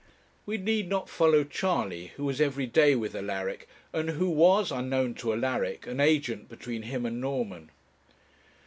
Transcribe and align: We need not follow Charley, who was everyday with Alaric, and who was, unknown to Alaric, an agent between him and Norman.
We 0.47 0.57
need 0.57 0.89
not 0.89 1.09
follow 1.11 1.43
Charley, 1.43 2.07
who 2.15 2.25
was 2.25 2.41
everyday 2.41 2.95
with 2.95 3.15
Alaric, 3.15 3.67
and 3.93 4.09
who 4.09 4.31
was, 4.31 4.71
unknown 4.71 5.13
to 5.17 5.31
Alaric, 5.31 5.85
an 5.85 5.99
agent 5.99 6.49
between 6.49 6.81
him 6.81 7.05
and 7.05 7.21
Norman. 7.21 7.69